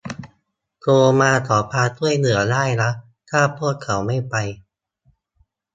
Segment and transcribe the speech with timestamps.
[0.79, 2.89] โทรมาขอความช่วยเหลือได้นะ
[3.29, 4.35] ถ้าพวกเขาไม่ไป